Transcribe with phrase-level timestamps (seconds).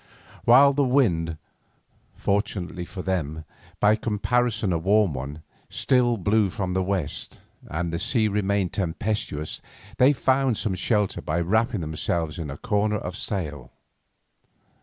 [0.45, 1.37] While the wind,
[2.15, 3.45] fortunately for them,
[3.79, 7.37] by comparison a warm one, still blew from the west,
[7.69, 9.61] and the sea remained tempestuous,
[9.99, 13.73] they found some shelter by wrapping themselves in a corner of the sail.